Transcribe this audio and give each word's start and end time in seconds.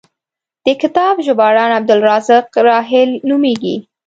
د 0.65 0.67
کتاب 0.81 1.15
ژباړن 1.25 1.71
عبدالرزاق 1.77 2.47
راحل 2.67 3.09
نومېږي. 3.29 3.75